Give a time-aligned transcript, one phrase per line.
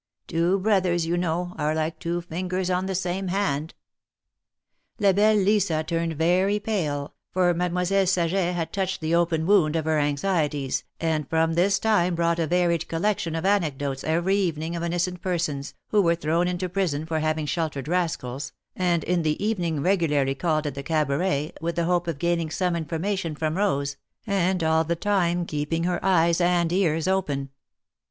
[0.25, 3.75] Two brothers, you know, are like two fingers on the same hand."
[4.99, 9.85] La belle Lisa turned very pale, for Mademoiselle Saget had touched the open wound of
[9.85, 14.81] her anxieties, and from this time brought a varied collection of anecdotes every evening of
[14.81, 19.83] innocent persons, who were thrown into prison for having sheltered rascals, and in the evening
[19.83, 24.63] regularly called at the Cabaret, with the hope of gaining some information from Bose, and
[24.63, 27.51] all the time keeping her eyes and ears open.